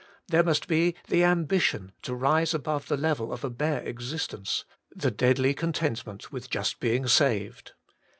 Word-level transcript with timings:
There 0.29 0.41
must 0.41 0.67
be 0.67 0.95
the 1.09 1.23
ambition 1.23 1.91
to 2.01 2.15
rise 2.15 2.55
above 2.55 2.87
the 2.87 2.97
level 2.97 3.31
of 3.31 3.43
a 3.43 3.51
bare 3.51 3.81
existence, 3.83 4.65
the 4.89 5.11
deadly 5.11 5.53
contentment 5.53 6.31
with 6.31 6.49
just 6.49 6.79
being 6.79 7.05
saved. 7.05 7.73